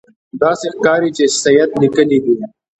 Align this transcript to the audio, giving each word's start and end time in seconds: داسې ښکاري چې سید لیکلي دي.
داسې 0.41 0.67
ښکاري 0.75 1.09
چې 1.17 1.25
سید 1.43 1.69
لیکلي 1.81 2.19
دي. 2.25 2.35